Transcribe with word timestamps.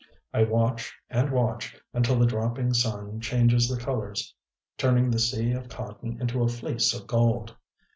I 0.33 0.41
watch 0.41 0.95
and 1.11 1.31
watch 1.31 1.77
until 1.93 2.17
the 2.17 2.25
dropping 2.25 2.73
sun 2.73 3.19
changes 3.19 3.69
the 3.69 3.77
colors, 3.79 4.33
turning 4.75 5.11
the 5.11 5.19
Sea 5.19 5.51
of 5.51 5.69
Cotton 5.69 6.19
into 6.19 6.41
a 6.41 6.47
Fleece 6.47 6.95
of 6.95 7.05
Gold. 7.05 7.55